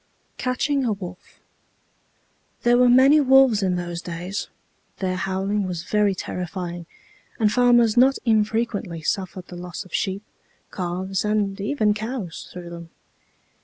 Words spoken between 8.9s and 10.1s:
suffered the loss of